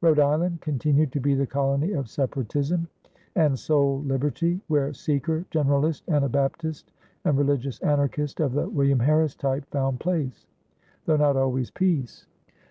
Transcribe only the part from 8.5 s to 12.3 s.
the William Harris type found place, though not always peace.